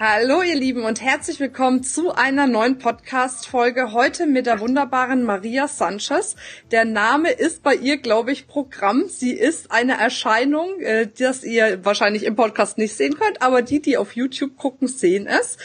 [0.00, 3.92] Hallo ihr Lieben und herzlich willkommen zu einer neuen Podcast-Folge.
[3.92, 6.36] Heute mit der wunderbaren Maria Sanchez.
[6.70, 9.08] Der Name ist bei ihr, glaube ich, Programm.
[9.08, 13.82] Sie ist eine Erscheinung, äh, das ihr wahrscheinlich im Podcast nicht sehen könnt, aber die,
[13.82, 15.58] die auf YouTube gucken, sehen es.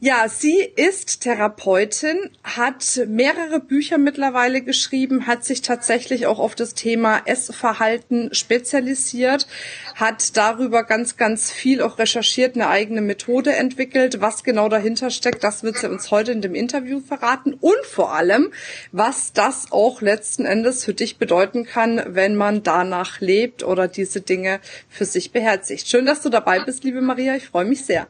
[0.00, 6.74] Ja, sie ist Therapeutin, hat mehrere Bücher mittlerweile geschrieben, hat sich tatsächlich auch auf das
[6.74, 9.46] Thema Essverhalten spezialisiert,
[9.94, 14.20] hat darüber ganz, ganz viel auch recherchiert, eine eigene Methode entwickelt.
[14.20, 18.12] Was genau dahinter steckt, das wird sie uns heute in dem Interview verraten und vor
[18.12, 18.52] allem,
[18.92, 24.20] was das auch letzten Endes für dich bedeuten kann, wenn man danach lebt oder diese
[24.20, 25.88] Dinge für sich beherzigt.
[25.88, 27.36] Schön, dass du dabei bist, liebe Maria.
[27.36, 28.06] Ich freue mich sehr.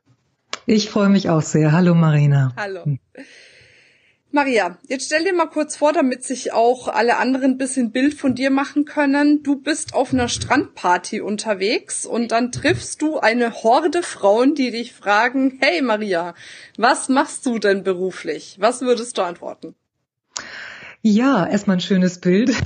[0.66, 1.72] Ich freue mich auch sehr.
[1.72, 2.54] Hallo Marina.
[2.56, 2.84] Hallo.
[4.30, 8.14] Maria, jetzt stell dir mal kurz vor, damit sich auch alle anderen ein bisschen Bild
[8.14, 9.42] von dir machen können.
[9.42, 14.92] Du bist auf einer Strandparty unterwegs und dann triffst du eine Horde Frauen, die dich
[14.92, 16.34] fragen, hey Maria,
[16.78, 18.56] was machst du denn beruflich?
[18.58, 19.74] Was würdest du antworten?
[21.02, 22.54] Ja, erstmal ein schönes Bild.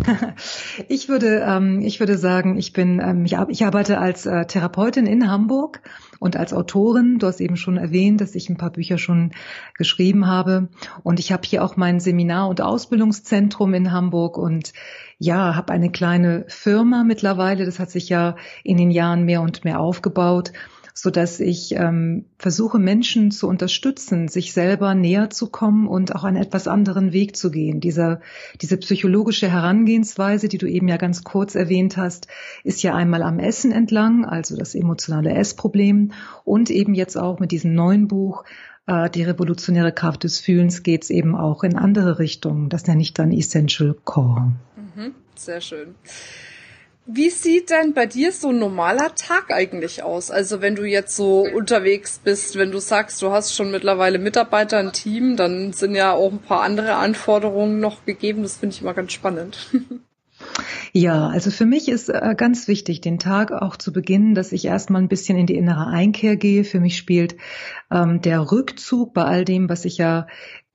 [0.88, 5.06] Ich würde, ähm, ich würde sagen, ich bin, ähm, ich, ich arbeite als äh, Therapeutin
[5.06, 5.82] in Hamburg
[6.18, 7.18] und als Autorin.
[7.18, 9.32] Du hast eben schon erwähnt, dass ich ein paar Bücher schon
[9.74, 10.68] geschrieben habe.
[11.02, 14.72] Und ich habe hier auch mein Seminar- und Ausbildungszentrum in Hamburg und
[15.18, 17.64] ja, habe eine kleine Firma mittlerweile.
[17.64, 20.52] Das hat sich ja in den Jahren mehr und mehr aufgebaut
[21.00, 26.24] so dass ich ähm, versuche, Menschen zu unterstützen, sich selber näher zu kommen und auch
[26.24, 27.78] einen etwas anderen Weg zu gehen.
[27.78, 28.20] Dieser,
[28.60, 32.26] diese psychologische Herangehensweise, die du eben ja ganz kurz erwähnt hast,
[32.64, 36.10] ist ja einmal am Essen entlang, also das emotionale Essproblem
[36.42, 38.42] und eben jetzt auch mit diesem neuen Buch
[38.88, 42.70] äh, die revolutionäre Kraft des Fühlens geht es eben auch in andere Richtungen.
[42.70, 44.50] Das nenne ich dann Essential Core.
[44.96, 45.94] Mhm, sehr schön.
[47.10, 50.30] Wie sieht denn bei dir so ein normaler Tag eigentlich aus?
[50.30, 54.76] Also wenn du jetzt so unterwegs bist, wenn du sagst, du hast schon mittlerweile Mitarbeiter,
[54.76, 58.42] ein Team, dann sind ja auch ein paar andere Anforderungen noch gegeben.
[58.42, 59.70] Das finde ich immer ganz spannend.
[60.92, 64.64] Ja, also für mich ist äh, ganz wichtig, den Tag auch zu beginnen, dass ich
[64.64, 66.64] erstmal ein bisschen in die innere Einkehr gehe.
[66.64, 67.36] Für mich spielt
[67.90, 70.26] ähm, der Rückzug bei all dem, was ich ja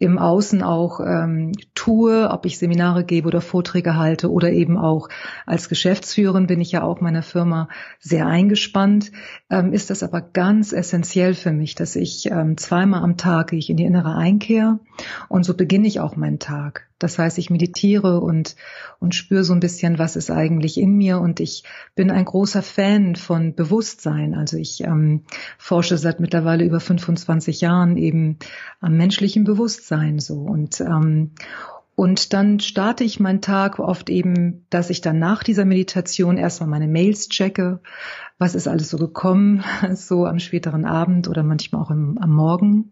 [0.04, 5.08] im Außen auch ähm, tue, ob ich Seminare gebe oder Vorträge halte oder eben auch
[5.46, 7.70] als Geschäftsführerin bin ich ja auch meiner Firma
[8.00, 9.12] sehr eingespannt,
[9.50, 13.60] ähm, ist das aber ganz essentiell für mich, dass ich ähm, zweimal am Tag gehe
[13.60, 14.80] ich in die innere Einkehr
[15.30, 16.90] und so beginne ich auch meinen Tag.
[17.00, 18.56] Das heißt, ich meditiere und,
[19.00, 21.20] und spüre so ein bisschen, was ist eigentlich in mir.
[21.20, 21.64] Und ich
[21.96, 24.34] bin ein großer Fan von Bewusstsein.
[24.34, 25.24] Also ich ähm,
[25.58, 28.38] forsche seit mittlerweile über 25 Jahren eben
[28.80, 30.36] am menschlichen Bewusstsein so.
[30.36, 31.32] Und, ähm,
[31.96, 36.70] und dann starte ich meinen Tag oft eben, dass ich dann nach dieser Meditation erstmal
[36.70, 37.82] meine Mails checke,
[38.40, 42.92] was ist alles so gekommen, so am späteren Abend oder manchmal auch im, am Morgen.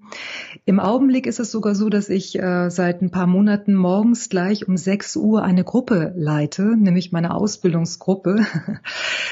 [0.66, 4.68] Im Augenblick ist es sogar so, dass ich äh, seit ein paar Monaten morgens gleich
[4.68, 8.46] um 6 Uhr eine Gruppe leite, nämlich meine Ausbildungsgruppe.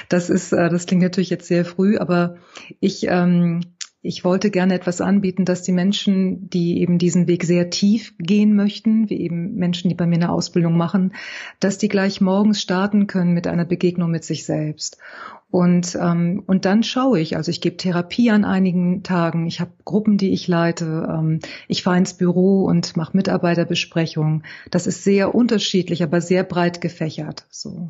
[0.08, 2.38] Das ist, äh, das klingt natürlich jetzt sehr früh, aber
[2.80, 3.62] ich ähm,
[4.02, 8.56] ich wollte gerne etwas anbieten, dass die Menschen, die eben diesen Weg sehr tief gehen
[8.56, 11.14] möchten, wie eben Menschen, die bei mir eine Ausbildung machen,
[11.60, 14.98] dass die gleich morgens starten können mit einer Begegnung mit sich selbst.
[15.52, 19.72] Und, ähm, und dann schaue ich, also ich gebe Therapie an einigen Tagen, ich habe
[19.84, 24.44] Gruppen, die ich leite, ähm, ich fahre ins Büro und mache Mitarbeiterbesprechungen.
[24.70, 27.48] Das ist sehr unterschiedlich, aber sehr breit gefächert.
[27.50, 27.90] So.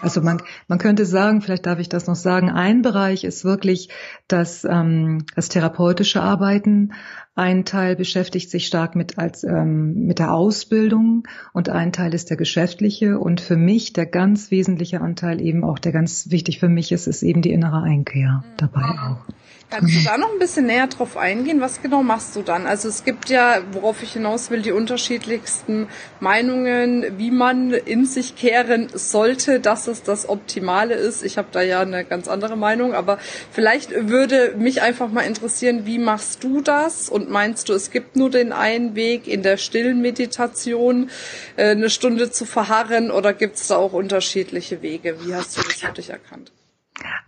[0.00, 3.88] Also man, man könnte sagen, vielleicht darf ich das noch sagen, ein Bereich ist wirklich
[4.28, 6.92] das, ähm, das therapeutische Arbeiten.
[7.34, 12.30] Ein Teil beschäftigt sich stark mit, als, ähm, mit der Ausbildung und ein Teil ist
[12.30, 13.18] der geschäftliche.
[13.18, 17.06] Und für mich der ganz wesentliche Anteil eben auch, der ganz wichtig für mich ist,
[17.06, 19.26] ist eben die innere Einkehr dabei auch.
[19.68, 21.60] Kannst du da noch ein bisschen näher drauf eingehen?
[21.60, 22.66] Was genau machst du dann?
[22.66, 25.88] Also es gibt ja, worauf ich hinaus will, die unterschiedlichsten
[26.20, 31.24] Meinungen, wie man in sich kehren sollte, dass es das Optimale ist.
[31.24, 33.18] Ich habe da ja eine ganz andere Meinung, aber
[33.50, 37.08] vielleicht würde mich einfach mal interessieren, wie machst du das?
[37.08, 41.10] Und meinst du, es gibt nur den einen Weg, in der stillen Meditation
[41.56, 45.16] äh, eine Stunde zu verharren oder gibt es da auch unterschiedliche Wege?
[45.24, 46.52] Wie hast du das für dich erkannt?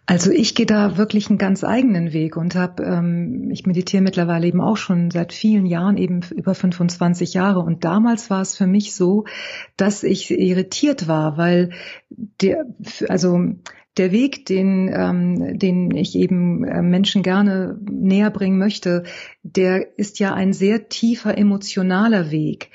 [0.06, 4.46] Also ich gehe da wirklich einen ganz eigenen Weg und habe, ähm, ich meditiere mittlerweile
[4.46, 7.60] eben auch schon seit vielen Jahren, eben über 25 Jahre.
[7.60, 9.26] Und damals war es für mich so,
[9.76, 11.70] dass ich irritiert war, weil
[12.08, 12.64] der,
[13.08, 13.38] also
[13.98, 19.02] der Weg, den, ähm, den ich eben äh, Menschen gerne näher bringen möchte,
[19.42, 22.70] der ist ja ein sehr tiefer emotionaler Weg.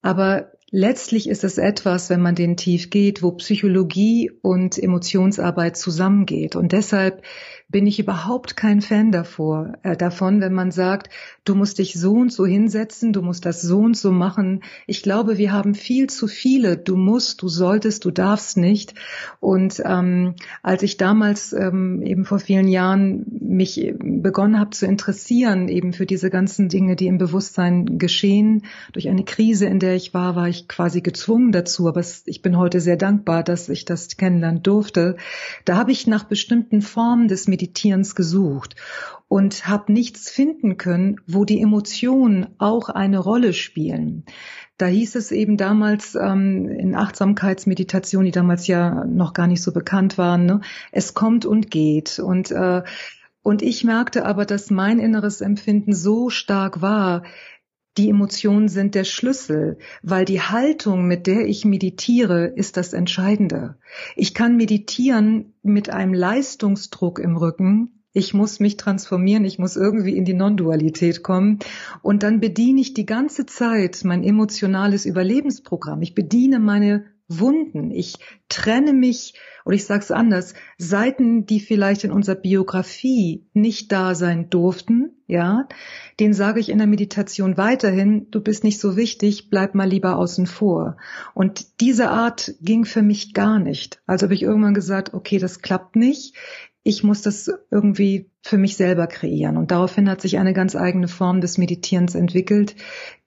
[0.00, 6.56] Aber Letztlich ist es etwas, wenn man den tief geht, wo Psychologie und Emotionsarbeit zusammengeht.
[6.56, 7.22] Und deshalb
[7.68, 11.10] bin ich überhaupt kein Fan davor, äh, davon, wenn man sagt,
[11.44, 14.62] du musst dich so und so hinsetzen, du musst das so und so machen.
[14.86, 16.78] Ich glaube, wir haben viel zu viele.
[16.78, 18.94] Du musst, du solltest, du darfst nicht.
[19.40, 25.68] Und ähm, als ich damals ähm, eben vor vielen Jahren mich begonnen habe zu interessieren,
[25.68, 30.14] eben für diese ganzen Dinge, die im Bewusstsein geschehen, durch eine Krise, in der ich
[30.14, 31.88] war, war ich quasi gezwungen dazu.
[31.88, 35.16] Aber ich bin heute sehr dankbar, dass ich das kennenlernen durfte.
[35.64, 38.76] Da habe ich nach bestimmten Formen des Meditierens gesucht
[39.28, 44.24] und habe nichts finden können, wo die Emotionen auch eine Rolle spielen.
[44.78, 49.72] Da hieß es eben damals ähm, in Achtsamkeitsmeditation, die damals ja noch gar nicht so
[49.72, 50.60] bekannt waren, ne?
[50.90, 52.18] es kommt und geht.
[52.18, 52.82] Und, äh,
[53.42, 57.22] und ich merkte aber, dass mein inneres Empfinden so stark war,
[57.98, 63.76] die Emotionen sind der Schlüssel, weil die Haltung, mit der ich meditiere, ist das Entscheidende.
[64.16, 68.02] Ich kann meditieren mit einem Leistungsdruck im Rücken.
[68.14, 71.58] Ich muss mich transformieren, ich muss irgendwie in die Non-Dualität kommen.
[72.02, 76.02] Und dann bediene ich die ganze Zeit mein emotionales Überlebensprogramm.
[76.02, 77.04] Ich bediene meine
[77.38, 77.90] Wunden.
[77.90, 78.14] Ich
[78.48, 79.34] trenne mich,
[79.64, 85.12] oder ich sage es anders, Seiten, die vielleicht in unserer Biografie nicht da sein durften,
[85.26, 85.66] ja,
[86.20, 90.16] den sage ich in der Meditation weiterhin, du bist nicht so wichtig, bleib mal lieber
[90.16, 90.96] außen vor.
[91.34, 94.02] Und diese Art ging für mich gar nicht.
[94.06, 96.36] Also habe ich irgendwann gesagt, okay, das klappt nicht
[96.84, 99.56] ich muss das irgendwie für mich selber kreieren.
[99.56, 102.74] Und daraufhin hat sich eine ganz eigene Form des Meditierens entwickelt,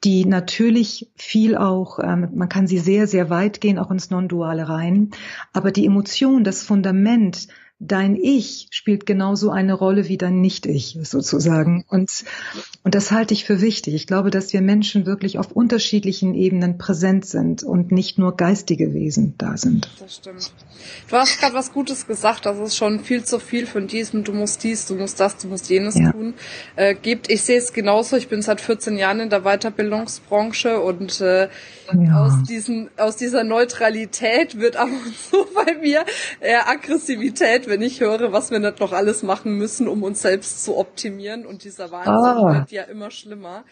[0.03, 4.67] die natürlich viel auch, ähm, man kann sie sehr, sehr weit gehen, auch ins Non-Duale
[4.67, 5.11] rein.
[5.53, 7.47] Aber die Emotion, das Fundament,
[7.79, 11.83] dein Ich spielt genauso eine Rolle wie dein Nicht-Ich sozusagen.
[11.89, 12.23] Und,
[12.83, 13.93] und das halte ich für wichtig.
[13.95, 18.93] Ich glaube, dass wir Menschen wirklich auf unterschiedlichen Ebenen präsent sind und nicht nur geistige
[18.93, 19.89] Wesen da sind.
[19.99, 20.53] Das stimmt.
[21.09, 22.45] Du hast gerade was Gutes gesagt.
[22.45, 25.47] Das ist schon viel zu viel von diesem, du musst dies, du musst das, du
[25.49, 26.11] musst jenes ja.
[26.11, 26.33] tun,
[26.77, 27.29] äh, gibt.
[27.29, 28.15] Ich sehe es genauso.
[28.15, 31.49] Ich bin seit 14 Jahren in der Weiterbildungsbranche und äh,
[31.93, 32.25] ja.
[32.25, 36.05] aus, diesen, aus dieser Neutralität wird ab und zu bei mir
[36.39, 40.63] eher Aggressivität, wenn ich höre, was wir nicht noch alles machen müssen, um uns selbst
[40.63, 41.45] zu optimieren.
[41.45, 42.53] Und dieser Wahnsinn oh.
[42.53, 43.65] wird ja immer schlimmer.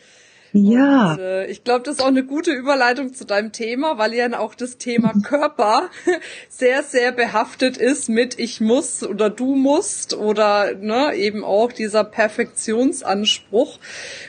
[0.51, 1.13] Ja.
[1.13, 4.37] Und, äh, ich glaube, das ist auch eine gute Überleitung zu deinem Thema, weil ja
[4.37, 5.89] auch das Thema Körper
[6.49, 12.03] sehr, sehr behaftet ist mit ich muss oder du musst oder ne, eben auch dieser
[12.03, 13.79] Perfektionsanspruch.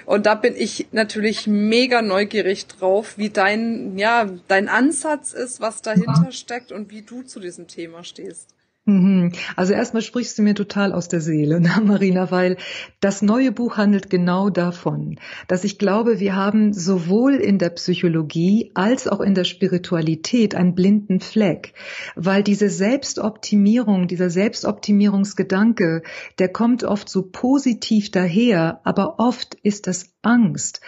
[0.07, 5.83] Und da bin ich natürlich mega neugierig drauf, wie dein, ja, dein Ansatz ist, was
[5.83, 8.55] dahinter steckt und wie du zu diesem Thema stehst.
[8.87, 9.33] Mhm.
[9.57, 12.59] Also erstmal sprichst du mir total aus der Seele, ne, Marina, weil
[13.01, 18.73] das neue Buch handelt genau davon, dass ich glaube, wir haben sowohl in der Psychologie
[18.75, 21.73] als auch in der Spiritualität einen blinden Fleck,
[22.15, 26.03] weil diese Selbstoptimierung, dieser Selbstoptimierungsgedanke,
[26.39, 30.83] der kommt oft so positiv daher, aber oft ist das Angst.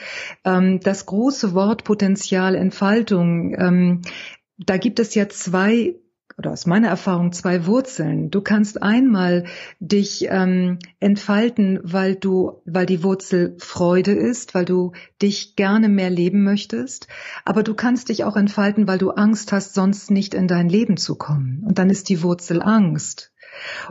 [0.45, 4.03] Ähm, das große Wort Potenzial, Entfaltung, ähm,
[4.59, 5.97] da gibt es ja zwei
[6.39, 8.31] oder aus meiner Erfahrung zwei Wurzeln.
[8.31, 9.45] Du kannst einmal
[9.81, 16.11] dich ähm, entfalten, weil du, weil die Wurzel Freude ist, weil du dich gerne mehr
[16.11, 17.09] leben möchtest,
[17.45, 20.97] aber du kannst dich auch entfalten, weil du Angst hast, sonst nicht in dein Leben
[20.97, 21.65] zu kommen.
[21.67, 23.33] Und dann ist die Wurzel Angst.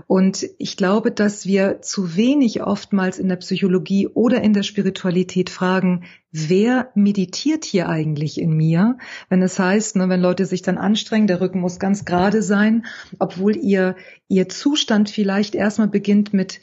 [0.08, 5.50] Und ich glaube, dass wir zu wenig oftmals in der Psychologie oder in der Spiritualität
[5.50, 8.98] fragen, wer meditiert hier eigentlich in mir?
[9.30, 12.86] Wenn es heißt, ne, wenn Leute sich dann anstrengen, der Rücken muss ganz gerade sein,
[13.20, 13.96] obwohl ihr,
[14.28, 16.60] ihr Zustand vielleicht erstmal beginnt mit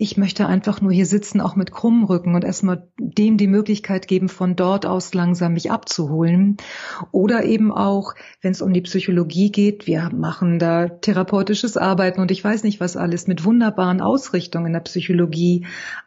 [0.00, 4.06] ich möchte einfach nur hier sitzen, auch mit krummem Rücken und erstmal dem die Möglichkeit
[4.06, 6.56] geben, von dort aus langsam mich abzuholen.
[7.10, 12.30] Oder eben auch, wenn es um die Psychologie geht, wir machen da therapeutisches Arbeiten und
[12.30, 15.66] ich weiß nicht was alles mit wunderbaren Ausrichtungen in der Psychologie.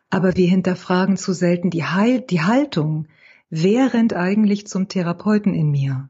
[0.10, 3.08] Aber wir hinterfragen zu selten die, Heil die Haltung.
[3.50, 6.08] Wer rennt eigentlich zum Therapeuten in mir?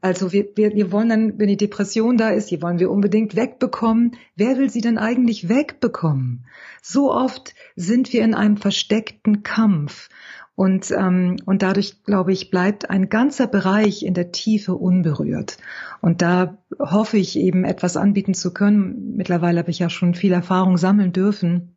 [0.00, 3.36] Also wir, wir, wir wollen dann, wenn die Depression da ist, die wollen wir unbedingt
[3.36, 4.16] wegbekommen.
[4.34, 6.46] Wer will sie denn eigentlich wegbekommen?
[6.82, 10.08] So oft sind wir in einem versteckten Kampf.
[10.54, 15.56] Und, ähm, und dadurch, glaube ich, bleibt ein ganzer Bereich in der Tiefe unberührt.
[16.00, 19.14] Und da hoffe ich eben etwas anbieten zu können.
[19.16, 21.76] Mittlerweile habe ich ja schon viel Erfahrung sammeln dürfen,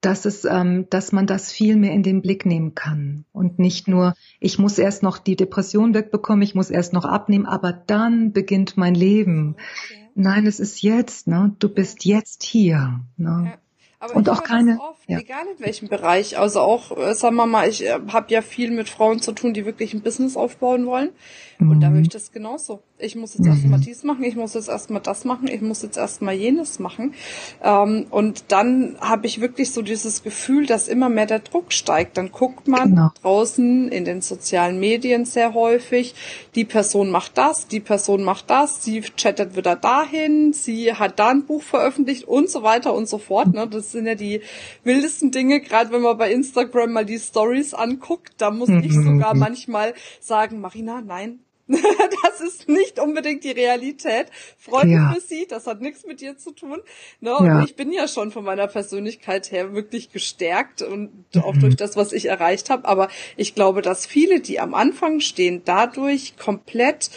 [0.00, 3.88] dass es, ähm, dass man das viel mehr in den Blick nehmen kann und nicht
[3.88, 8.32] nur, ich muss erst noch die Depression wegbekommen, ich muss erst noch abnehmen, aber dann
[8.32, 9.56] beginnt mein Leben.
[9.56, 10.08] Okay.
[10.14, 11.54] Nein, es ist jetzt, ne?
[11.58, 13.00] Du bist jetzt hier.
[13.16, 13.52] Ne?
[13.52, 13.58] Ja.
[14.00, 15.18] Aber und auch keine, oft, ja.
[15.18, 16.38] egal in welchem Bereich.
[16.38, 19.54] Also auch, äh, sagen wir mal, ich äh, habe ja viel mit Frauen zu tun,
[19.54, 21.10] die wirklich ein Business aufbauen wollen.
[21.58, 21.70] Mhm.
[21.70, 22.82] Und da höre ich das genauso.
[23.00, 23.52] Ich muss jetzt mhm.
[23.52, 27.14] erstmal dies machen, ich muss jetzt erstmal das machen, ich muss jetzt erstmal jenes machen.
[27.62, 32.16] Ähm, und dann habe ich wirklich so dieses Gefühl, dass immer mehr der Druck steigt.
[32.16, 33.10] Dann guckt man genau.
[33.22, 36.14] draußen in den sozialen Medien sehr häufig,
[36.54, 41.28] die Person macht das, die Person macht das, sie chattet wieder dahin, sie hat da
[41.28, 43.54] ein Buch veröffentlicht und so weiter und so fort.
[43.54, 43.68] Ne?
[43.68, 44.40] Das sind ja die
[44.82, 48.32] wildesten Dinge, gerade wenn man bei Instagram mal die Stories anguckt.
[48.38, 49.04] Da muss ich mhm.
[49.04, 51.40] sogar manchmal sagen, Marina, nein,
[52.22, 54.28] das ist nicht unbedingt die Realität.
[54.56, 55.12] Freunde ja.
[55.14, 56.80] für sie, das hat nichts mit dir zu tun.
[57.20, 57.36] Ne?
[57.36, 57.62] Und ja.
[57.62, 61.42] ich bin ja schon von meiner Persönlichkeit her wirklich gestärkt und mhm.
[61.42, 62.88] auch durch das, was ich erreicht habe.
[62.88, 67.10] Aber ich glaube, dass viele, die am Anfang stehen, dadurch komplett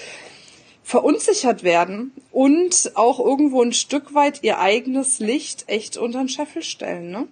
[0.84, 6.64] verunsichert werden und auch irgendwo ein Stück weit ihr eigenes Licht echt unter den Scheffel
[6.64, 7.10] stellen.
[7.10, 7.28] Ne?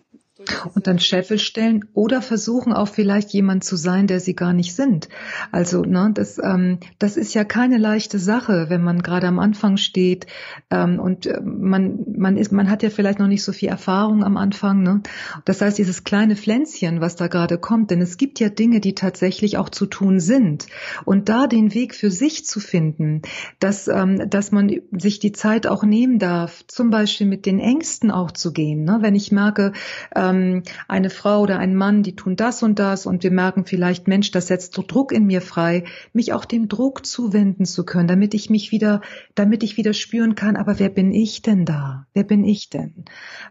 [0.74, 4.74] Und dann Scheffel stellen oder versuchen auch vielleicht jemand zu sein, der sie gar nicht
[4.74, 5.10] sind.
[5.51, 9.77] Also ne, das, ähm, das ist ja keine leichte Sache, wenn man gerade am Anfang
[9.77, 10.27] steht
[10.69, 14.24] ähm, und äh, man man ist man hat ja vielleicht noch nicht so viel Erfahrung
[14.24, 14.81] am Anfang.
[14.81, 15.01] Ne?
[15.46, 18.96] Das heißt, dieses kleine Pflänzchen, was da gerade kommt, denn es gibt ja Dinge, die
[18.96, 20.67] tatsächlich auch zu tun sind
[21.03, 23.22] und da den Weg für sich zu finden,
[23.60, 28.10] dass ähm, dass man sich die Zeit auch nehmen darf, zum Beispiel mit den Ängsten
[28.10, 28.86] auch zu gehen.
[28.86, 29.00] Ne?
[29.01, 29.74] Wenn ich merke
[30.15, 33.65] äh, ähm, eine Frau oder ein Mann, die tun das und das und wir merken
[33.65, 35.83] vielleicht, Mensch, das setzt so Druck in mir frei,
[36.13, 39.01] mich auch dem Druck zuwenden zu können, damit ich mich wieder,
[39.36, 42.05] damit ich wieder spüren kann, aber wer bin ich denn da?
[42.13, 43.05] Wer bin ich denn?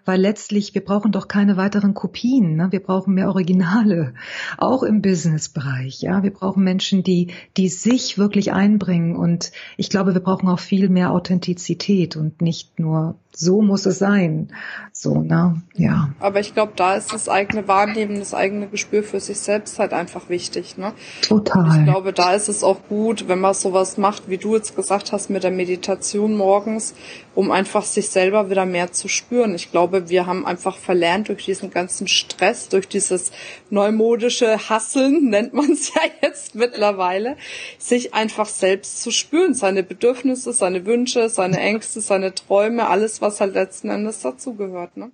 [0.05, 2.69] Weil letztlich, wir brauchen doch keine weiteren Kopien, ne?
[2.71, 4.15] wir brauchen mehr Originale,
[4.59, 10.15] auch im Businessbereich, ja, wir brauchen Menschen, die, die sich wirklich einbringen und ich glaube,
[10.15, 14.49] wir brauchen auch viel mehr Authentizität und nicht nur so muss es sein.
[14.93, 15.63] So, ne?
[15.77, 16.11] Ja.
[16.19, 19.93] Aber ich glaube, da ist das eigene Wahrnehmen, das eigene Gespür für sich selbst halt
[19.93, 20.93] einfach wichtig, ne?
[21.23, 21.63] Total.
[21.63, 24.75] Und ich glaube, da ist es auch gut, wenn man sowas macht, wie du jetzt
[24.75, 26.97] gesagt hast, mit der Meditation morgens,
[27.37, 29.55] um einfach sich selber wieder mehr zu spüren.
[29.55, 33.31] Ich glaube, wir haben einfach verlernt durch diesen ganzen Stress, durch dieses
[33.71, 37.37] neumodische Hasseln, nennt man es ja jetzt mittlerweile,
[37.79, 43.28] sich einfach selbst zu spüren, seine Bedürfnisse, seine Wünsche, seine Ängste, seine Träume, alles, was
[43.41, 45.11] halt letzten Endes dazugehört, ne?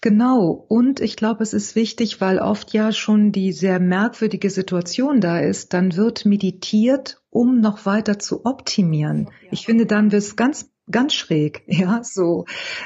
[0.00, 0.66] Genau.
[0.68, 5.38] Und ich glaube, es ist wichtig, weil oft ja schon die sehr merkwürdige Situation da
[5.38, 9.30] ist, dann wird meditiert, um noch weiter zu optimieren.
[9.50, 12.44] Ich finde, dann wird es ganz ganz schräg, ja, so.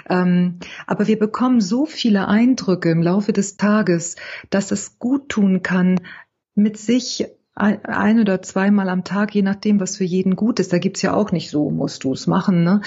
[0.09, 4.17] Ähm, aber wir bekommen so viele Eindrücke im Laufe des Tages,
[4.50, 6.00] dass es gut tun kann,
[6.55, 10.73] mit sich ein oder zweimal am Tag, je nachdem, was für jeden gut ist.
[10.73, 12.83] Da gibt's ja auch nicht so, musst du es machen, ne?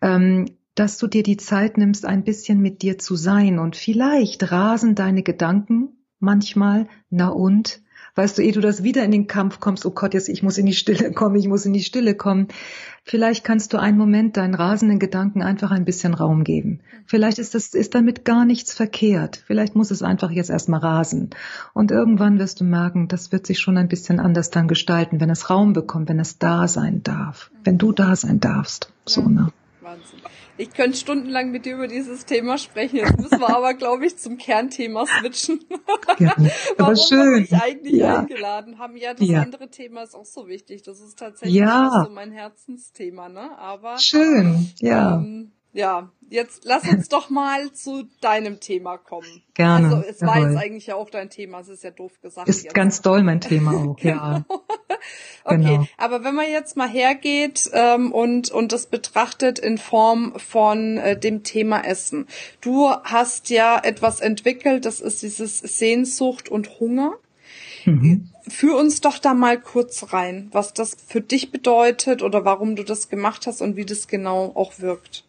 [0.00, 3.58] Ähm, dass du dir die Zeit nimmst, ein bisschen mit dir zu sein.
[3.58, 7.82] Und vielleicht rasen deine Gedanken manchmal, na und?
[8.16, 10.56] Weißt du, ehe du das wieder in den Kampf kommst, oh Gott, jetzt ich muss
[10.56, 12.46] in die Stille kommen, ich muss in die Stille kommen.
[13.02, 16.80] Vielleicht kannst du einen Moment deinen rasenden Gedanken einfach ein bisschen Raum geben.
[17.06, 19.42] Vielleicht ist das, ist damit gar nichts verkehrt.
[19.44, 21.30] Vielleicht muss es einfach jetzt erstmal rasen.
[21.72, 25.30] Und irgendwann wirst du merken, das wird sich schon ein bisschen anders dann gestalten, wenn
[25.30, 28.92] es Raum bekommt, wenn es da sein darf, wenn du da sein darfst.
[29.06, 29.48] So, ne?
[29.80, 30.20] Wahnsinn.
[30.56, 32.96] Ich könnte stundenlang mit dir über dieses Thema sprechen.
[32.96, 35.60] Jetzt müssen wir aber, glaube ich, zum Kernthema switchen.
[36.18, 36.36] Ja,
[36.78, 37.34] aber schön.
[37.34, 38.20] wir dich eigentlich ja.
[38.20, 38.96] eingeladen haben.
[38.96, 39.40] Ja, das ja.
[39.40, 40.82] andere Thema ist auch so wichtig.
[40.82, 42.04] Das ist tatsächlich ja.
[42.04, 43.58] so mein Herzensthema, ne?
[43.58, 45.16] Aber schön, ja.
[45.16, 49.42] Ähm, ja, jetzt lass uns doch mal zu deinem Thema kommen.
[49.54, 49.88] Gerne.
[49.88, 52.48] Also es war jetzt eigentlich ja auch dein Thema, es ist ja doof gesagt.
[52.48, 52.74] Ist jetzt.
[52.74, 54.14] ganz doll mein Thema auch, genau.
[54.14, 54.44] ja.
[55.44, 55.86] okay, genau.
[55.96, 61.18] aber wenn man jetzt mal hergeht ähm, und und das betrachtet in Form von äh,
[61.18, 62.26] dem Thema Essen.
[62.60, 67.14] Du hast ja etwas entwickelt, das ist dieses Sehnsucht und Hunger.
[67.84, 68.30] Mhm.
[68.48, 72.82] Führ uns doch da mal kurz rein, was das für dich bedeutet oder warum du
[72.82, 75.24] das gemacht hast und wie das genau auch wirkt.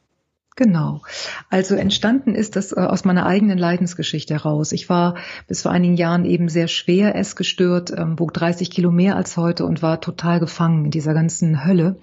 [0.57, 1.01] Genau.
[1.49, 4.71] Also entstanden ist das äh, aus meiner eigenen Leidensgeschichte heraus.
[4.71, 5.15] Ich war
[5.47, 9.65] bis vor einigen Jahren eben sehr schwer essgestört, ähm, wog 30 Kilo mehr als heute
[9.65, 11.97] und war total gefangen in dieser ganzen Hölle.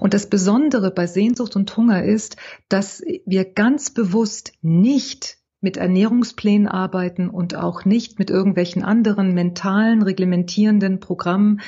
[0.00, 2.36] Und das Besondere bei Sehnsucht und Hunger ist,
[2.70, 10.02] dass wir ganz bewusst nicht mit Ernährungsplänen arbeiten und auch nicht mit irgendwelchen anderen mentalen,
[10.02, 11.60] reglementierenden Programmen,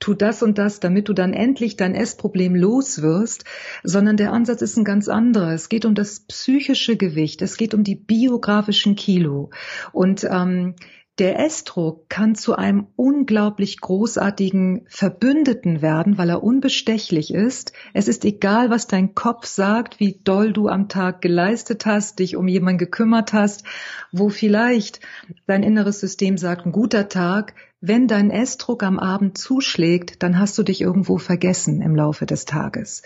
[0.00, 3.44] tu das und das, damit du dann endlich dein Essproblem los wirst,
[3.82, 5.52] sondern der Ansatz ist ein ganz anderer.
[5.52, 9.50] Es geht um das psychische Gewicht, es geht um die biografischen Kilo.
[9.92, 10.74] Und ähm,
[11.18, 17.72] der Estro kann zu einem unglaublich großartigen Verbündeten werden, weil er unbestechlich ist.
[17.92, 22.36] Es ist egal, was dein Kopf sagt, wie doll du am Tag geleistet hast, dich
[22.36, 23.64] um jemanden gekümmert hast,
[24.12, 25.00] wo vielleicht
[25.46, 30.58] dein inneres System sagt, ein guter Tag, wenn dein Essdruck am Abend zuschlägt, dann hast
[30.58, 33.02] du dich irgendwo vergessen im Laufe des Tages.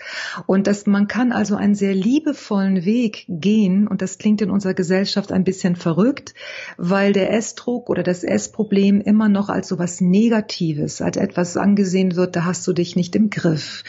[0.47, 4.73] Und das, man kann also einen sehr liebevollen Weg gehen, und das klingt in unserer
[4.73, 6.33] Gesellschaft ein bisschen verrückt,
[6.77, 12.15] weil der Essdruck oder das Essproblem immer noch als so was Negatives, als etwas angesehen
[12.15, 13.83] wird, da hast du dich nicht im Griff.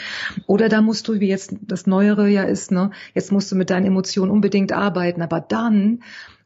[0.46, 3.70] Oder da musst du, wie jetzt das Neuere ja ist, ne, jetzt musst du mit
[3.70, 6.00] deinen Emotionen unbedingt arbeiten, aber dann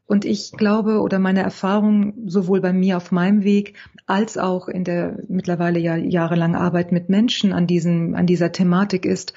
[0.08, 3.74] und ich glaube oder meine Erfahrung sowohl bei mir auf meinem Weg
[4.06, 9.04] als auch in der mittlerweile ja jahrelang Arbeit mit Menschen an diesem, an dieser Thematik
[9.04, 9.34] ist,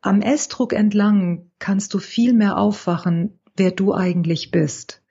[0.00, 5.02] am Essdruck entlang kannst du viel mehr aufwachen, wer du eigentlich bist.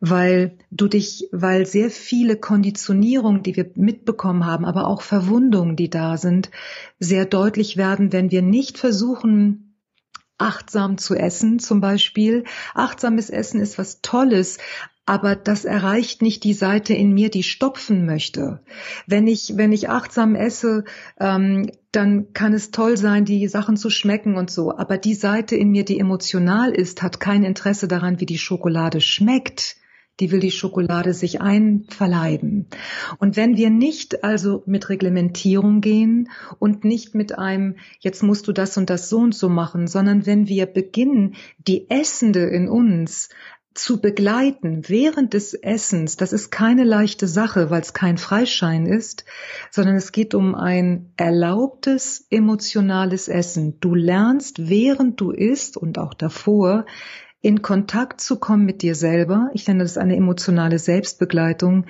[0.00, 5.90] Weil du dich, weil sehr viele Konditionierungen, die wir mitbekommen haben, aber auch Verwundungen, die
[5.90, 6.50] da sind,
[6.98, 9.69] sehr deutlich werden, wenn wir nicht versuchen,
[10.40, 12.44] achtsam zu essen zum Beispiel.
[12.74, 14.58] Achtsames Essen ist was Tolles,
[15.06, 18.60] aber das erreicht nicht die Seite in mir, die stopfen möchte.
[19.06, 20.84] Wenn ich, wenn ich achtsam esse,
[21.18, 24.76] ähm, dann kann es toll sein, die Sachen zu schmecken und so.
[24.76, 29.00] Aber die Seite in mir, die emotional ist, hat kein Interesse daran, wie die Schokolade
[29.00, 29.79] schmeckt
[30.20, 32.66] die will die Schokolade sich einverleiben.
[33.18, 38.52] Und wenn wir nicht also mit Reglementierung gehen und nicht mit einem, jetzt musst du
[38.52, 43.30] das und das so und so machen, sondern wenn wir beginnen, die Essende in uns
[43.72, 49.24] zu begleiten während des Essens, das ist keine leichte Sache, weil es kein Freischein ist,
[49.70, 53.78] sondern es geht um ein erlaubtes emotionales Essen.
[53.80, 56.84] Du lernst, während du isst und auch davor,
[57.42, 59.50] in Kontakt zu kommen mit dir selber.
[59.54, 61.86] Ich nenne das eine emotionale Selbstbegleitung.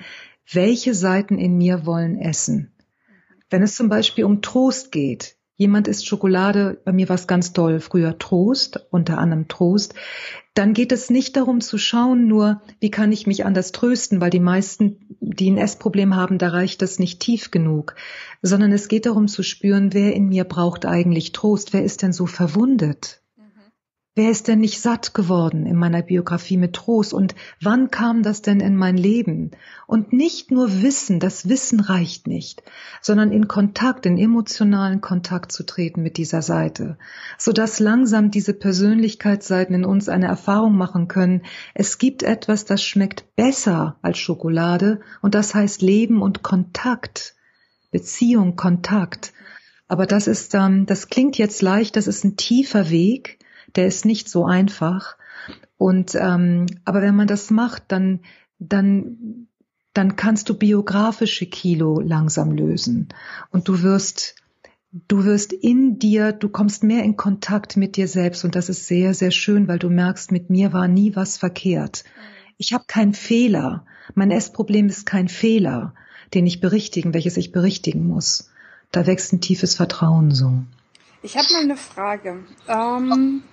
[0.51, 2.71] Welche Seiten in mir wollen essen?
[3.49, 7.53] Wenn es zum Beispiel um Trost geht, jemand isst Schokolade, bei mir war es ganz
[7.53, 9.93] toll, früher Trost, unter anderem Trost,
[10.53, 14.31] dann geht es nicht darum zu schauen, nur wie kann ich mich anders trösten, weil
[14.31, 17.95] die meisten, die ein Essproblem haben, da reicht das nicht tief genug,
[18.41, 22.13] sondern es geht darum zu spüren, wer in mir braucht eigentlich Trost, wer ist denn
[22.13, 23.20] so verwundet?
[24.13, 28.41] Wer ist denn nicht satt geworden in meiner Biografie mit Trost und wann kam das
[28.41, 29.51] denn in mein Leben?
[29.87, 32.61] Und nicht nur Wissen, das Wissen reicht nicht,
[33.01, 36.97] sondern in Kontakt, in emotionalen Kontakt zu treten mit dieser Seite,
[37.37, 41.43] sodass langsam diese Persönlichkeitsseiten in uns eine Erfahrung machen können.
[41.73, 47.35] Es gibt etwas, das schmeckt besser als Schokolade und das heißt Leben und Kontakt,
[47.91, 49.31] Beziehung, Kontakt.
[49.87, 53.39] Aber das ist, ähm, das klingt jetzt leicht, das ist ein tiefer Weg,
[53.75, 55.17] der ist nicht so einfach.
[55.77, 58.21] Und ähm, aber wenn man das macht, dann
[58.59, 59.47] dann
[59.93, 63.09] dann kannst du biografische Kilo langsam lösen
[63.51, 64.35] und du wirst
[65.07, 68.87] du wirst in dir, du kommst mehr in Kontakt mit dir selbst und das ist
[68.87, 72.03] sehr sehr schön, weil du merkst, mit mir war nie was verkehrt.
[72.57, 73.85] Ich habe keinen Fehler.
[74.13, 75.95] Mein Essproblem ist kein Fehler,
[76.33, 78.51] den ich berichtigen, welches ich berichtigen muss.
[78.91, 80.61] Da wächst ein tiefes Vertrauen so.
[81.23, 82.43] Ich habe mal eine Frage.
[82.67, 83.43] Ähm,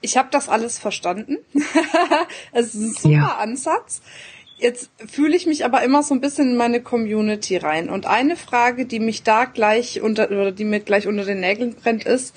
[0.00, 1.38] ich habe das alles verstanden.
[2.52, 3.36] es ist ein super ja.
[3.36, 4.00] Ansatz.
[4.56, 7.90] Jetzt fühle ich mich aber immer so ein bisschen in meine Community rein.
[7.90, 11.74] Und eine Frage, die mich da gleich unter oder die mir gleich unter den Nägeln
[11.74, 12.34] brennt, ist,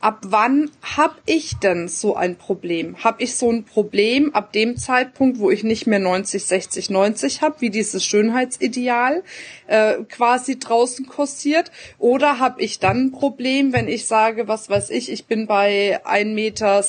[0.00, 2.96] ab wann hab ich denn so ein Problem?
[3.04, 7.42] Hab ich so ein Problem ab dem Zeitpunkt, wo ich nicht mehr 90, 60, 90
[7.42, 9.22] hab, wie dieses Schönheitsideal
[9.66, 11.70] äh, quasi draußen kursiert?
[11.98, 16.00] Oder hab ich dann ein Problem, wenn ich sage, was weiß ich, ich bin bei
[16.06, 16.82] 1,60 Meter,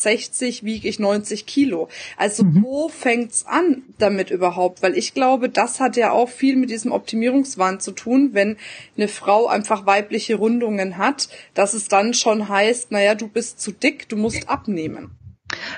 [0.65, 1.89] wiege ich 90 Kilo?
[2.15, 2.63] Also mhm.
[2.63, 4.81] wo fängt's an damit überhaupt?
[4.81, 8.55] Weil ich glaube, das hat ja auch viel mit diesem Optimierungswahn zu tun, wenn
[8.95, 13.59] eine Frau einfach weibliche Rundungen hat, dass es dann schon heißt, na naja, du bist
[13.59, 15.17] zu dick, du musst abnehmen.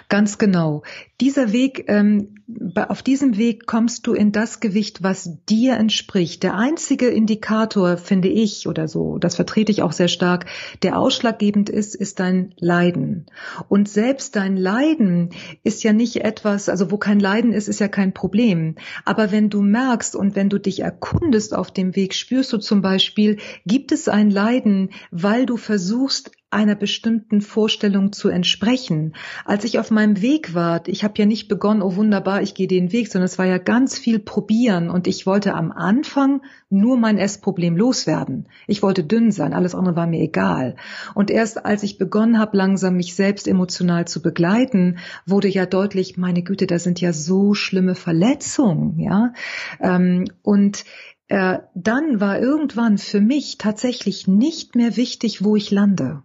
[0.09, 0.83] Ganz genau.
[1.23, 2.35] Dieser Weg, ähm,
[2.75, 6.43] auf diesem Weg kommst du in das Gewicht, was dir entspricht.
[6.43, 10.47] Der einzige Indikator, finde ich, oder so, das vertrete ich auch sehr stark,
[10.81, 13.27] der ausschlaggebend ist, ist dein Leiden.
[13.69, 15.29] Und selbst dein Leiden
[15.63, 18.75] ist ja nicht etwas, also wo kein Leiden ist, ist ja kein Problem.
[19.05, 22.81] Aber wenn du merkst und wenn du dich erkundest auf dem Weg, spürst du zum
[22.81, 29.15] Beispiel, gibt es ein Leiden, weil du versuchst, einer bestimmten Vorstellung zu entsprechen.
[29.43, 32.55] Als ich auf meinem Weg war, ich habe habe ja nicht begonnen, oh wunderbar, ich
[32.55, 36.41] gehe den Weg, sondern es war ja ganz viel probieren und ich wollte am Anfang
[36.71, 38.47] nur mein Essproblem loswerden.
[38.65, 40.75] Ich wollte dünn sein, alles andere war mir egal.
[41.13, 44.97] Und erst als ich begonnen habe, langsam mich selbst emotional zu begleiten,
[45.27, 49.33] wurde ja deutlich, meine Güte, da sind ja so schlimme Verletzungen, ja.
[49.79, 50.83] Ähm, und
[51.27, 56.23] äh, dann war irgendwann für mich tatsächlich nicht mehr wichtig, wo ich lande.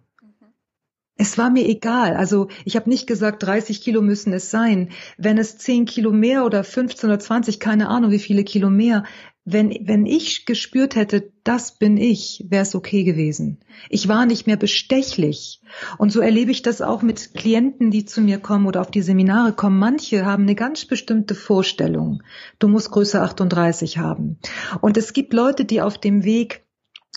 [1.21, 2.15] Es war mir egal.
[2.15, 4.89] Also ich habe nicht gesagt, 30 Kilo müssen es sein.
[5.17, 9.03] Wenn es 10 Kilo mehr oder 15 oder 20, keine Ahnung wie viele Kilo mehr,
[9.43, 13.59] wenn, wenn ich gespürt hätte, das bin ich, wäre es okay gewesen.
[13.89, 15.61] Ich war nicht mehr bestechlich.
[15.97, 19.01] Und so erlebe ich das auch mit Klienten, die zu mir kommen oder auf die
[19.01, 19.77] Seminare kommen.
[19.77, 22.23] Manche haben eine ganz bestimmte Vorstellung.
[22.59, 24.37] Du musst Größe 38 haben.
[24.79, 26.63] Und es gibt Leute, die auf dem Weg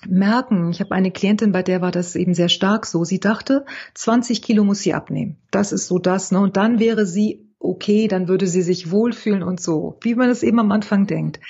[0.09, 3.05] merken, ich habe eine Klientin, bei der war das eben sehr stark so.
[3.05, 5.37] Sie dachte, 20 Kilo muss sie abnehmen.
[5.51, 6.33] Das ist so das.
[6.33, 6.41] Ne?
[6.41, 10.43] Und dann wäre sie okay, dann würde sie sich wohlfühlen und so, wie man es
[10.43, 11.41] eben am Anfang denkt.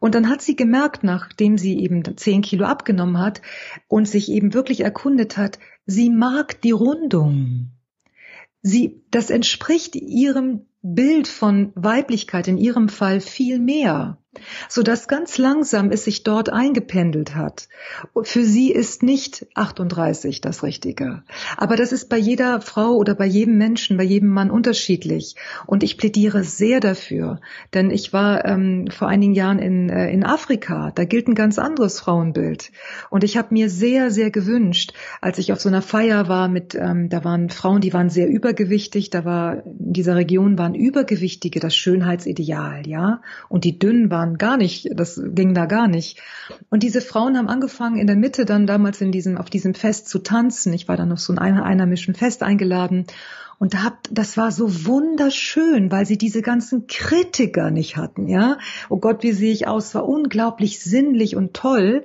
[0.00, 3.42] Und dann hat sie gemerkt, nachdem sie eben 10 Kilo abgenommen hat
[3.88, 7.70] und sich eben wirklich erkundet hat, sie mag die Rundung.
[8.62, 14.18] Sie, das entspricht ihrem Bild von Weiblichkeit in ihrem Fall viel mehr
[14.68, 17.68] so dass ganz langsam es sich dort eingependelt hat.
[18.22, 21.22] Für sie ist nicht 38 das Richtige.
[21.56, 25.36] Aber das ist bei jeder Frau oder bei jedem Menschen, bei jedem Mann unterschiedlich.
[25.66, 27.40] Und ich plädiere sehr dafür,
[27.74, 30.92] denn ich war ähm, vor einigen Jahren in, äh, in Afrika.
[30.94, 32.72] Da gilt ein ganz anderes Frauenbild.
[33.10, 36.74] Und ich habe mir sehr, sehr gewünscht, als ich auf so einer Feier war mit,
[36.74, 39.10] ähm, da waren Frauen, die waren sehr übergewichtig.
[39.10, 43.20] Da war in dieser Region waren Übergewichtige das Schönheitsideal, ja.
[43.48, 46.20] Und die Dünnen waren waren gar nicht, das ging da gar nicht.
[46.70, 50.08] Und diese Frauen haben angefangen, in der Mitte dann damals in diesem, auf diesem Fest
[50.08, 50.72] zu tanzen.
[50.72, 53.06] Ich war dann auf so ein einheimischen Fest eingeladen.
[53.58, 58.58] Und da hab, das war so wunderschön, weil sie diese ganzen Kritiker nicht hatten, ja.
[58.88, 59.94] Oh Gott, wie sehe ich aus?
[59.94, 62.04] War unglaublich sinnlich und toll.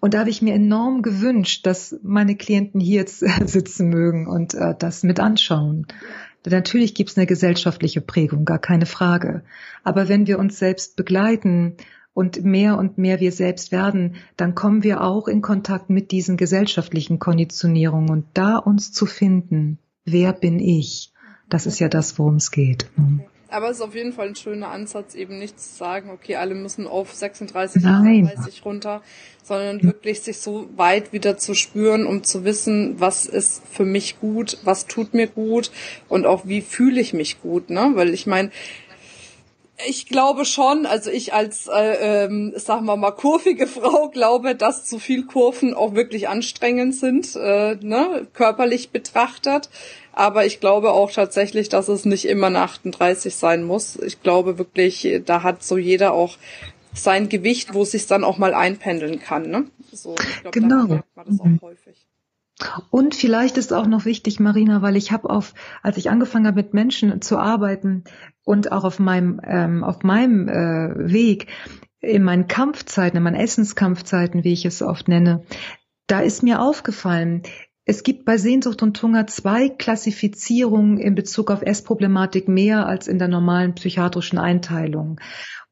[0.00, 4.54] Und da habe ich mir enorm gewünscht, dass meine Klienten hier jetzt sitzen mögen und
[4.54, 5.86] äh, das mit anschauen.
[6.46, 9.42] Natürlich gibt es eine gesellschaftliche Prägung, gar keine Frage.
[9.82, 11.76] Aber wenn wir uns selbst begleiten
[12.12, 16.36] und mehr und mehr wir selbst werden, dann kommen wir auch in Kontakt mit diesen
[16.36, 21.12] gesellschaftlichen Konditionierungen und da uns zu finden, wer bin ich?
[21.48, 22.90] Das ist ja das, worum es geht.
[22.96, 23.26] Okay.
[23.54, 26.56] Aber es ist auf jeden Fall ein schöner Ansatz, eben nicht zu sagen, okay, alle
[26.56, 28.26] müssen auf 36, Nein.
[28.26, 29.00] 38 runter,
[29.44, 34.18] sondern wirklich sich so weit wieder zu spüren, um zu wissen, was ist für mich
[34.18, 35.70] gut, was tut mir gut
[36.08, 37.92] und auch wie fühle ich mich gut, ne?
[37.94, 38.50] Weil ich meine,
[39.86, 44.84] ich glaube schon, also ich als, äh, ähm, sagen wir mal, kurvige Frau glaube, dass
[44.84, 49.68] zu viel Kurven auch wirklich anstrengend sind, äh, ne, körperlich betrachtet.
[50.14, 53.96] Aber ich glaube auch tatsächlich, dass es nicht immer eine 38 sein muss.
[53.96, 56.36] Ich glaube wirklich, da hat so jeder auch
[56.92, 59.50] sein Gewicht, wo es sich dann auch mal einpendeln kann.
[59.50, 59.64] Ne?
[59.92, 61.00] So, glaub, genau.
[61.26, 61.58] mhm.
[61.60, 62.06] häufig.
[62.90, 66.62] Und vielleicht ist auch noch wichtig, Marina, weil ich habe auf, als ich angefangen habe
[66.62, 68.04] mit Menschen zu arbeiten
[68.44, 71.48] und auch auf meinem ähm, auf meinem äh, Weg
[72.00, 75.42] in meinen Kampfzeiten, in meinen Essenskampfzeiten, wie ich es oft nenne,
[76.06, 77.42] da ist mir aufgefallen,
[77.86, 83.18] es gibt bei Sehnsucht und Hunger zwei Klassifizierungen in Bezug auf Essproblematik mehr als in
[83.18, 85.20] der normalen psychiatrischen Einteilung.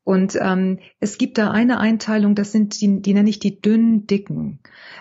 [0.05, 4.07] Und ähm, es gibt da eine Einteilung, das sind die, die nenne ich die dünnen
[4.07, 4.59] Dicken.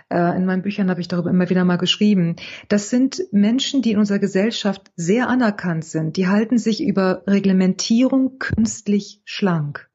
[0.10, 2.36] Äh, in meinen Büchern habe ich darüber immer wieder mal geschrieben.
[2.70, 6.18] Das sind Menschen, die in unserer Gesellschaft sehr anerkannt sind.
[6.18, 9.91] Die halten sich über Reglementierung künstlich schlank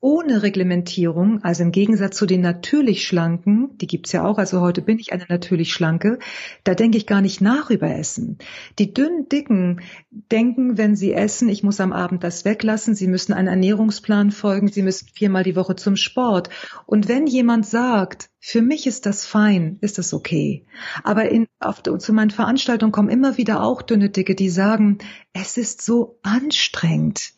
[0.00, 4.80] ohne Reglementierung, also im Gegensatz zu den natürlich Schlanken, die gibt's ja auch, also heute
[4.80, 6.20] bin ich eine natürlich Schlanke,
[6.62, 8.38] da denke ich gar nicht nach über Essen.
[8.78, 9.80] Die dünnen Dicken
[10.10, 14.68] denken, wenn sie essen, ich muss am Abend das weglassen, sie müssen einen Ernährungsplan folgen,
[14.68, 16.48] sie müssen viermal die Woche zum Sport.
[16.86, 20.64] Und wenn jemand sagt, für mich ist das fein, ist das okay.
[21.02, 24.98] Aber in, auf, zu meinen Veranstaltungen kommen immer wieder auch dünne Dicke, die sagen,
[25.32, 27.32] es ist so anstrengend.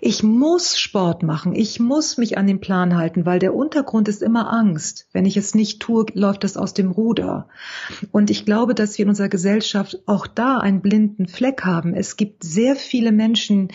[0.00, 4.22] Ich muss Sport machen, ich muss mich an den Plan halten, weil der Untergrund ist
[4.22, 5.08] immer Angst.
[5.12, 7.48] Wenn ich es nicht tue, läuft es aus dem Ruder.
[8.10, 11.94] Und ich glaube, dass wir in unserer Gesellschaft auch da einen blinden Fleck haben.
[11.94, 13.68] Es gibt sehr viele Menschen,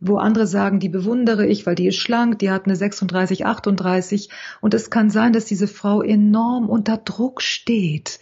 [0.00, 4.30] wo andere sagen, die bewundere ich, weil die ist schlank, die hat eine 36, 38.
[4.60, 8.20] Und es kann sein, dass diese Frau enorm unter Druck steht,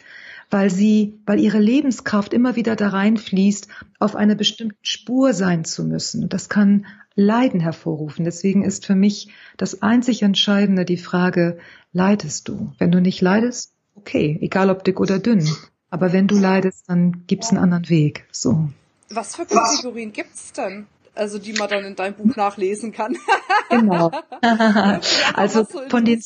[0.50, 3.68] weil sie, weil ihre Lebenskraft immer wieder da reinfließt,
[4.00, 6.24] auf einer bestimmten Spur sein zu müssen.
[6.24, 8.24] Und das kann Leiden hervorrufen.
[8.24, 11.58] Deswegen ist für mich das einzig Entscheidende die Frage,
[11.92, 12.72] leidest du?
[12.78, 15.48] Wenn du nicht leidest, okay, egal ob dick oder dünn.
[15.90, 18.26] Aber wenn du leidest, dann gibt's einen anderen Weg.
[18.32, 18.68] So.
[19.10, 20.86] Was für Kategorien gibt's denn?
[21.14, 23.16] Also die man dann in deinem Buch nachlesen kann.
[23.70, 24.10] genau.
[25.34, 26.20] also von den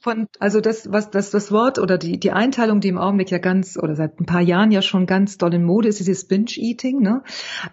[0.00, 3.38] von also das was das das Wort oder die die Einteilung, die im Augenblick ja
[3.38, 6.26] ganz oder seit ein paar Jahren ja schon ganz doll in Mode ist, ist dieses
[6.26, 7.22] Binge Eating, ne?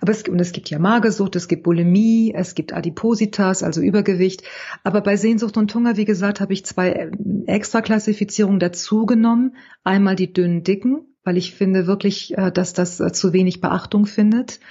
[0.01, 4.43] Aber es und es gibt ja Magersucht, es gibt Bulimie, es gibt Adipositas, also Übergewicht,
[4.83, 7.11] aber bei Sehnsucht und Hunger, wie gesagt, habe ich zwei äh,
[7.45, 13.01] extra Klassifizierungen dazu genommen, einmal die dünnen dicken weil ich finde wirklich, äh, dass das
[13.01, 14.61] äh, zu wenig Beachtung findet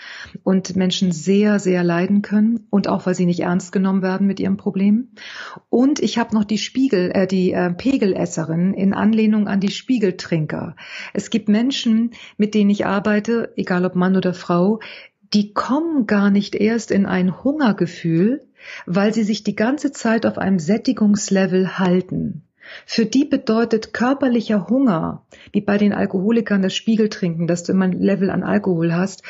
[0.43, 4.41] und Menschen sehr, sehr leiden können und auch weil sie nicht ernst genommen werden mit
[4.41, 5.09] ihrem Problem.
[5.69, 10.77] Und ich habe noch die Spiegel, äh, die äh, Pegelesserin in Anlehnung an die Spiegeltrinker.
[11.13, 14.81] Es gibt Menschen, mit denen ich arbeite, egal ob Mann oder Frau,
[15.35, 18.47] die kommen gar nicht erst in ein Hungergefühl,
[18.87, 22.46] weil sie sich die ganze Zeit auf einem Sättigungslevel halten.
[22.85, 27.93] Für die bedeutet körperlicher Hunger, wie bei den Alkoholikern das Spiegeltrinken, dass du immer ein
[27.93, 29.23] Level an Alkohol hast,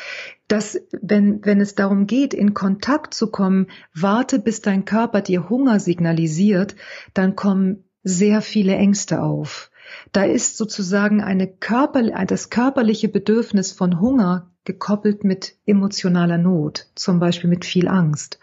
[0.47, 5.49] dass wenn, wenn es darum geht, in Kontakt zu kommen, warte, bis dein Körper dir
[5.49, 6.75] Hunger signalisiert,
[7.13, 9.69] dann kommen sehr viele Ängste auf.
[10.11, 17.19] Da ist sozusagen eine Körper, das körperliche Bedürfnis von Hunger gekoppelt mit emotionaler Not, zum
[17.19, 18.39] Beispiel mit viel Angst.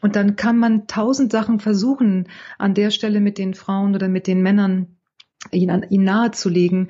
[0.00, 2.28] Und dann kann man tausend Sachen versuchen,
[2.58, 4.96] an der Stelle mit den Frauen oder mit den Männern
[5.50, 6.88] ihnen, ihnen nahezulegen.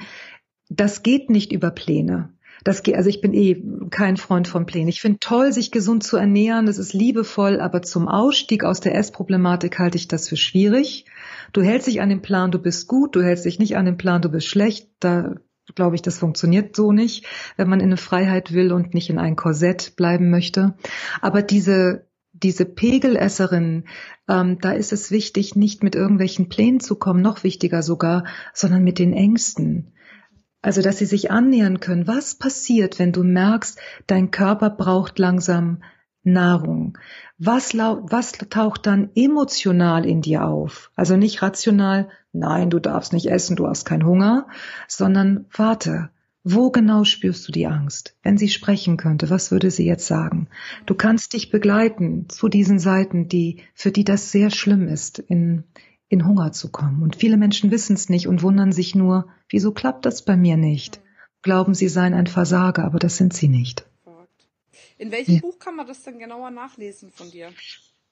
[0.68, 2.33] Das geht nicht über Pläne.
[2.62, 4.88] Das also ich bin eh kein Freund von Plänen.
[4.88, 6.66] Ich finde toll, sich gesund zu ernähren.
[6.66, 11.06] Das ist liebevoll, aber zum Ausstieg aus der Essproblematik halte ich das für schwierig.
[11.52, 13.16] Du hältst dich an den Plan, du bist gut.
[13.16, 14.88] Du hältst dich nicht an den Plan, du bist schlecht.
[15.00, 15.34] Da
[15.74, 19.18] glaube ich, das funktioniert so nicht, wenn man in eine Freiheit will und nicht in
[19.18, 20.74] ein Korsett bleiben möchte.
[21.20, 23.84] Aber diese diese Pegelesserin,
[24.28, 28.82] ähm, da ist es wichtig, nicht mit irgendwelchen Plänen zu kommen, noch wichtiger sogar, sondern
[28.82, 29.92] mit den Ängsten.
[30.64, 32.07] Also, dass sie sich annähern können.
[32.07, 35.83] Was passiert, wenn du merkst, dein Körper braucht langsam
[36.22, 36.96] Nahrung?
[37.37, 40.90] Was, was taucht dann emotional in dir auf?
[40.96, 44.46] Also nicht rational, nein, du darfst nicht essen, du hast keinen Hunger,
[44.88, 46.09] sondern warte,
[46.44, 48.16] wo genau spürst du die Angst?
[48.22, 50.48] Wenn sie sprechen könnte, was würde sie jetzt sagen?
[50.87, 55.64] Du kannst dich begleiten zu diesen Seiten, die, für die das sehr schlimm ist, in,
[56.08, 57.02] in Hunger zu kommen.
[57.02, 60.56] Und viele Menschen wissen es nicht und wundern sich nur, wieso klappt das bei mir
[60.56, 61.00] nicht?
[61.42, 63.86] Glauben, sie seien ein Versager, aber das sind sie nicht.
[64.96, 65.40] In welchem ja.
[65.40, 67.52] Buch kann man das denn genauer nachlesen von dir?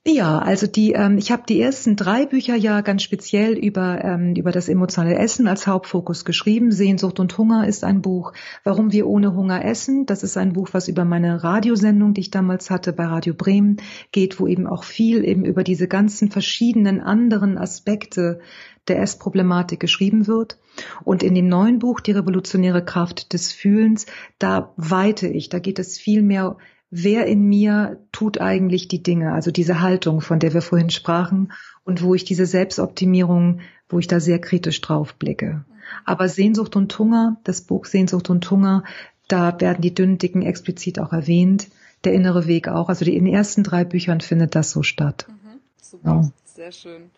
[0.05, 4.35] Ja, also die, ähm, ich habe die ersten drei Bücher ja ganz speziell über ähm,
[4.35, 6.73] über das emotionale Essen als Hauptfokus geschrieben.
[6.73, 8.33] Sehnsucht und Hunger ist ein Buch.
[8.65, 12.31] Warum wir ohne Hunger essen, das ist ein Buch, was über meine Radiosendung, die ich
[12.33, 13.77] damals hatte bei Radio Bremen,
[14.11, 18.41] geht, wo eben auch viel eben über diese ganzen verschiedenen anderen Aspekte
[18.89, 20.59] der Essproblematik geschrieben wird.
[21.05, 24.07] Und in dem neuen Buch, Die revolutionäre Kraft des Fühlens,
[24.41, 26.57] da weite ich, da geht es viel mehr
[26.93, 31.53] wer in mir tut eigentlich die Dinge, also diese Haltung, von der wir vorhin sprachen
[31.85, 35.65] und wo ich diese Selbstoptimierung, wo ich da sehr kritisch drauf blicke.
[36.05, 38.85] Aber Sehnsucht und Hunger, das Buch Sehnsucht und Hunger,
[39.27, 41.69] da werden die dünnen Dicken explizit auch erwähnt,
[42.05, 42.91] der innere Weg auch.
[42.91, 45.27] Also in den ersten drei Büchern findet das so statt.
[45.29, 46.31] Mhm, super, ja.
[46.45, 47.11] sehr schön.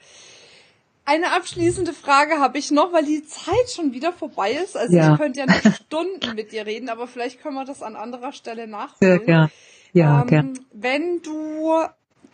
[1.06, 4.76] Eine abschließende Frage habe ich noch, weil die Zeit schon wieder vorbei ist.
[4.76, 5.12] Also ja.
[5.12, 8.32] ich könnte ja noch Stunden mit dir reden, aber vielleicht können wir das an anderer
[8.32, 9.22] Stelle nachholen.
[9.26, 9.50] Ja, ja.
[9.92, 10.60] ja ähm, gern.
[10.72, 11.84] Wenn du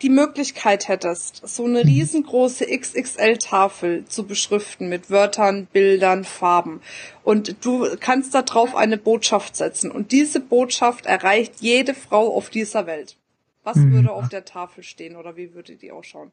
[0.01, 1.89] die Möglichkeit hättest, so eine mhm.
[1.89, 6.81] riesengroße XXL-Tafel zu beschriften mit Wörtern, Bildern, Farben
[7.23, 12.49] und du kannst da drauf eine Botschaft setzen und diese Botschaft erreicht jede Frau auf
[12.49, 13.17] dieser Welt.
[13.63, 13.91] Was mhm.
[13.91, 16.31] würde auf der Tafel stehen oder wie würde die ausschauen?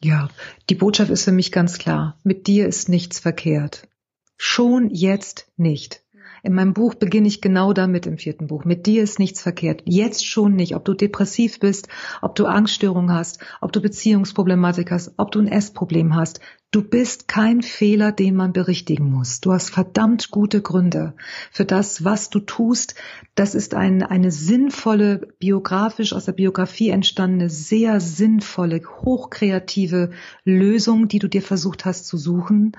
[0.00, 0.28] Ja,
[0.70, 2.18] die Botschaft ist für mich ganz klar.
[2.22, 3.88] Mit dir ist nichts verkehrt.
[4.36, 6.04] Schon jetzt nicht.
[6.42, 8.64] In meinem Buch beginne ich genau damit im vierten Buch.
[8.64, 9.82] Mit dir ist nichts verkehrt.
[9.84, 10.74] Jetzt schon nicht.
[10.76, 11.88] Ob du depressiv bist,
[12.22, 16.40] ob du Angststörung hast, ob du Beziehungsproblematik hast, ob du ein Essproblem hast.
[16.70, 19.40] Du bist kein Fehler, den man berichtigen muss.
[19.40, 21.14] Du hast verdammt gute Gründe
[21.50, 22.94] für das, was du tust.
[23.34, 30.10] Das ist ein, eine sinnvolle, biografisch aus der Biografie entstandene, sehr sinnvolle, hochkreative
[30.44, 32.72] Lösung, die du dir versucht hast zu suchen.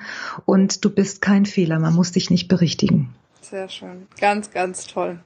[0.46, 1.80] Und du bist kein Fehler.
[1.80, 3.10] Man muss dich nicht berichtigen.
[3.42, 4.08] Sehr schön.
[4.20, 5.20] Ganz, ganz toll.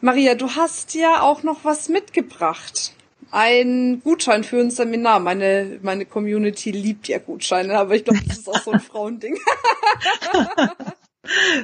[0.00, 2.92] Maria, du hast ja auch noch was mitgebracht.
[3.30, 5.20] Ein Gutschein für ein Seminar.
[5.20, 9.36] Meine, meine Community liebt ja Gutscheine, aber ich glaube, das ist auch so ein Frauending.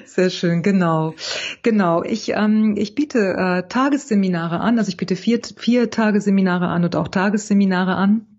[0.04, 1.14] Sehr schön, genau.
[1.62, 2.02] Genau.
[2.02, 6.96] Ich, ähm, ich biete äh, Tagesseminare an, also ich biete vier, vier Tagesseminare an und
[6.96, 8.33] auch Tagesseminare an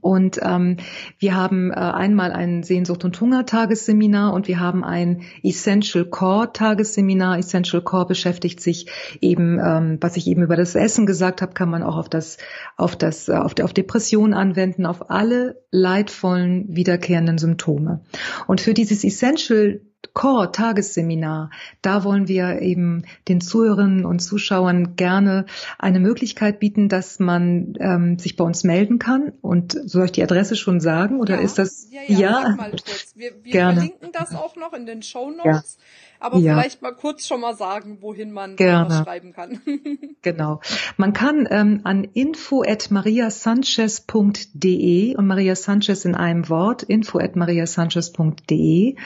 [0.00, 0.76] Und ähm,
[1.18, 7.38] wir haben äh, einmal ein Sehnsucht- und Hunger-Tagesseminar und wir haben ein Essential Core-Tagesseminar.
[7.38, 11.70] Essential Core beschäftigt sich eben, ähm, was ich eben über das Essen gesagt habe, kann
[11.70, 12.36] man auch auf das,
[12.76, 18.02] auf das, äh, auf, auf Depression anwenden, auf alle leidvollen wiederkehrenden Symptome.
[18.46, 19.80] Und für dieses Essential
[20.14, 21.50] Core Tagesseminar.
[21.82, 25.46] Da wollen wir eben den Zuhörerinnen und Zuschauern gerne
[25.78, 29.32] eine Möglichkeit bieten, dass man ähm, sich bei uns melden kann.
[29.42, 31.40] Und soll ich die Adresse schon sagen oder ja.
[31.40, 31.88] ist das?
[31.90, 32.54] Ja, ja, ja.
[32.56, 33.12] Mal kurz.
[33.14, 33.80] Wir, wir gerne.
[33.80, 35.78] verlinken das auch noch in den Show Notes.
[35.78, 36.17] Ja.
[36.20, 36.54] Aber ja.
[36.54, 39.60] vielleicht mal kurz schon mal sagen, wohin man was schreiben kann.
[40.22, 40.60] genau.
[40.96, 47.36] Man kann ähm, an info at mariasanchez.de und Maria Sanchez in einem Wort, info at
[47.36, 48.96] mariasanchez.de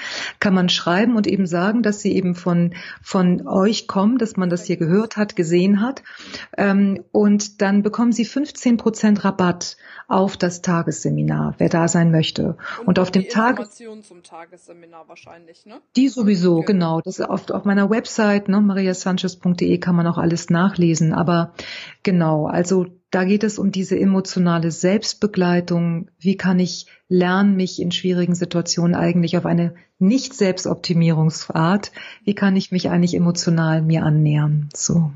[0.40, 4.50] kann man schreiben und eben sagen, dass sie eben von, von euch kommen, dass man
[4.50, 6.02] das hier gehört hat, gesehen hat.
[6.56, 9.76] Ähm, und dann bekommen sie 15 Prozent Rabatt
[10.08, 12.56] auf das Tagesseminar, wer da sein möchte.
[12.80, 15.80] Und, und auf dem Tag zum Tagesseminar wahrscheinlich, ne?
[15.96, 16.72] Die sowieso, okay.
[16.72, 17.01] genau.
[17.04, 21.12] Das ist oft auf meiner Website, ne, mariasanchez.de kann man auch alles nachlesen.
[21.12, 21.52] Aber
[22.02, 26.08] genau, also da geht es um diese emotionale Selbstbegleitung.
[26.18, 31.92] Wie kann ich lernen, mich in schwierigen Situationen eigentlich auf eine nicht Selbstoptimierungsart,
[32.24, 34.68] wie kann ich mich eigentlich emotional mir annähern?
[34.74, 35.12] So.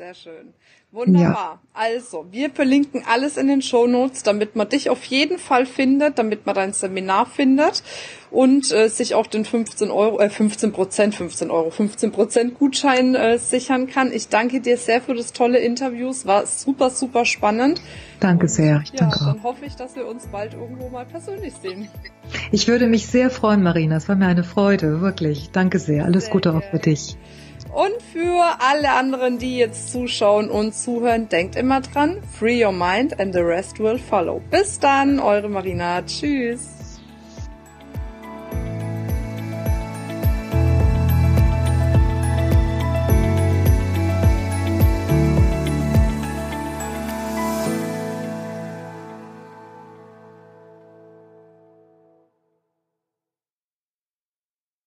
[0.00, 0.54] Sehr schön.
[0.92, 1.34] Wunderbar.
[1.34, 1.60] Ja.
[1.74, 6.18] Also, wir verlinken alles in den Show Notes, damit man dich auf jeden Fall findet,
[6.18, 7.82] damit man dein Seminar findet
[8.30, 13.14] und äh, sich auch den 15 Euro, äh, 15 Prozent, 15 Euro, 15 Prozent Gutschein
[13.14, 14.10] äh, sichern kann.
[14.10, 16.08] Ich danke dir sehr für das tolle Interview.
[16.08, 17.82] Es war super, super spannend.
[18.20, 18.80] Danke sehr.
[18.82, 21.88] Ich ja, danke dann hoffe ich, dass wir uns bald irgendwo mal persönlich sehen.
[22.52, 23.96] Ich würde mich sehr freuen, Marina.
[23.96, 25.50] Es war mir eine Freude, wirklich.
[25.50, 26.06] Danke sehr.
[26.06, 27.18] Alles sehr Gute auch für dich.
[27.72, 33.20] Und für alle anderen, die jetzt zuschauen und zuhören, denkt immer dran, free your mind
[33.20, 34.40] and the rest will follow.
[34.50, 36.02] Bis dann, eure Marina.
[36.02, 36.79] Tschüss.